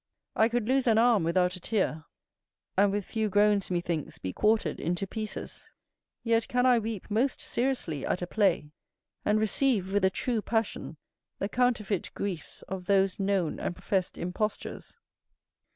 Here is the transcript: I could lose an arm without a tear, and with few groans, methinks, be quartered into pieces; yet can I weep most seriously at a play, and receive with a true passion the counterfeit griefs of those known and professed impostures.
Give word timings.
I 0.35 0.49
could 0.49 0.67
lose 0.67 0.87
an 0.87 0.97
arm 0.97 1.23
without 1.23 1.55
a 1.55 1.59
tear, 1.59 2.05
and 2.75 2.91
with 2.91 3.05
few 3.05 3.29
groans, 3.29 3.69
methinks, 3.69 4.17
be 4.17 4.33
quartered 4.33 4.79
into 4.79 5.05
pieces; 5.05 5.69
yet 6.23 6.47
can 6.47 6.65
I 6.65 6.79
weep 6.79 7.11
most 7.11 7.39
seriously 7.39 8.03
at 8.03 8.23
a 8.23 8.25
play, 8.25 8.71
and 9.23 9.39
receive 9.39 9.93
with 9.93 10.03
a 10.03 10.09
true 10.09 10.41
passion 10.41 10.97
the 11.37 11.47
counterfeit 11.47 12.09
griefs 12.15 12.63
of 12.63 12.87
those 12.87 13.19
known 13.19 13.59
and 13.59 13.75
professed 13.75 14.17
impostures. 14.17 14.97